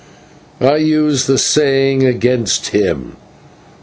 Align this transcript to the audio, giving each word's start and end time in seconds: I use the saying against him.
I 0.61 0.77
use 0.77 1.27
the 1.27 1.37
saying 1.37 2.07
against 2.07 2.69
him. 2.69 3.17